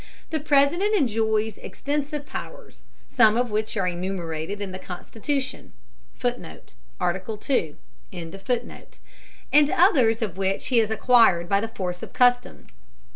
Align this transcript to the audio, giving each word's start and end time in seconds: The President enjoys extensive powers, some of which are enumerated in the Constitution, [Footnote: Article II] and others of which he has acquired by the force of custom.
The 0.31 0.39
President 0.39 0.95
enjoys 0.95 1.59
extensive 1.59 2.25
powers, 2.25 2.85
some 3.07 3.37
of 3.37 3.51
which 3.51 3.77
are 3.77 3.87
enumerated 3.87 4.59
in 4.59 4.71
the 4.71 4.79
Constitution, 4.79 5.73
[Footnote: 6.15 6.73
Article 6.99 7.39
II] 7.47 7.75
and 8.11 8.39
others 9.71 10.21
of 10.23 10.37
which 10.39 10.67
he 10.69 10.79
has 10.79 10.89
acquired 10.89 11.47
by 11.47 11.61
the 11.61 11.67
force 11.67 12.01
of 12.01 12.13
custom. 12.13 12.65